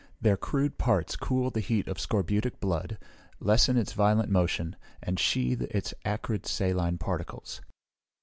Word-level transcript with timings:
Their 0.19 0.35
crude 0.35 0.79
parts 0.79 1.15
cool 1.15 1.51
the 1.51 1.59
heat 1.59 1.87
of 1.87 1.99
scorbutic 1.99 2.59
blood, 2.59 2.97
lessen 3.39 3.77
its 3.77 3.93
violent 3.93 4.31
motion, 4.31 4.75
and 5.03 5.19
sheathe 5.19 5.61
its 5.69 5.93
acrid 6.03 6.47
saline 6.47 6.97
particles. 6.97 7.61